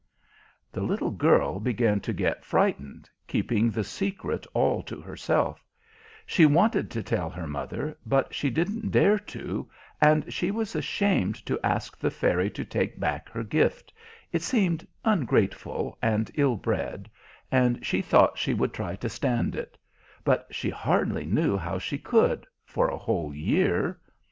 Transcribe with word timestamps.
The 0.71 0.81
little 0.81 1.11
girl 1.11 1.59
began 1.59 1.99
to 1.99 2.11
get 2.11 2.43
frightened, 2.43 3.07
keeping 3.27 3.69
the 3.69 3.83
secret 3.83 4.47
all 4.51 4.81
to 4.81 4.99
herself; 4.99 5.63
she 6.25 6.43
wanted 6.47 6.89
to 6.89 7.03
tell 7.03 7.29
her 7.29 7.45
mother, 7.45 7.95
but 8.03 8.33
she 8.33 8.49
didn't 8.49 8.89
dare 8.89 9.19
to; 9.19 9.69
and 10.01 10.33
she 10.33 10.49
was 10.49 10.75
ashamed 10.75 11.35
to 11.45 11.59
ask 11.63 11.95
the 11.99 12.09
Fairy 12.09 12.49
to 12.49 12.65
take 12.65 12.99
back 12.99 13.29
her 13.29 13.43
gift, 13.43 13.93
it 14.31 14.41
seemed 14.41 14.87
ungrateful 15.05 15.99
and 16.01 16.31
ill 16.33 16.55
bred, 16.55 17.07
and 17.51 17.85
she 17.85 18.01
thought 18.01 18.39
she 18.39 18.55
would 18.55 18.73
try 18.73 18.95
to 18.95 19.07
stand 19.07 19.55
it, 19.55 19.77
but 20.23 20.47
she 20.49 20.71
hardly 20.71 21.27
knew 21.27 21.55
how 21.57 21.77
she 21.77 21.99
could, 21.99 22.47
for 22.65 22.89
a 22.89 22.97
whole 22.97 23.35
year. 23.35 23.99